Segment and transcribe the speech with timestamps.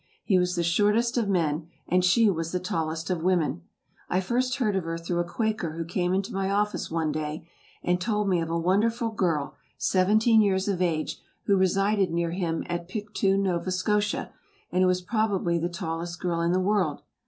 [0.23, 3.61] He was the shortest of men and she was the tallest of women.
[4.09, 7.47] I first heard of her through a quaker who came into my office one day
[7.83, 12.63] and told me of a wonderful girl, seventeen years of age, who resided near him
[12.67, 14.33] at Pictou, Nova Scotia,
[14.71, 17.03] and who was probably the tallest girl in the world.